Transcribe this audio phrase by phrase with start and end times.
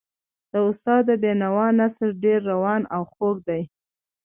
[0.51, 3.61] د استاد د بینوا نثر ډېر روان او خوږ دی.